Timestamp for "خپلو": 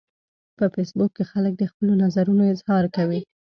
1.71-1.93